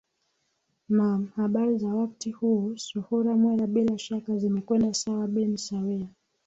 naam 0.89 1.31
habari 1.35 1.77
za 1.77 1.87
wakti 1.93 2.31
huu 2.31 2.77
suhura 2.77 3.33
mwera 3.35 3.67
bila 3.67 3.97
shaka 3.97 4.37
zimekwenda 4.37 4.93
sawa 4.93 5.27
bin 5.27 5.57
sawia 5.57 6.07